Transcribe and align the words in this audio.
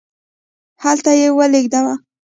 هلته 0.83 1.11
یې 1.19 1.27
ولیږدوو. 1.37 1.93